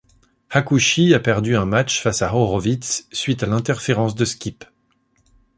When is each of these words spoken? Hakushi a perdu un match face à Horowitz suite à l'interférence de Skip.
Hakushi 0.53 1.13
a 1.13 1.19
perdu 1.19 1.55
un 1.55 1.65
match 1.67 2.01
face 2.01 2.23
à 2.23 2.33
Horowitz 2.35 3.05
suite 3.11 3.43
à 3.43 3.45
l'interférence 3.45 4.15
de 4.15 4.25
Skip. 4.25 4.65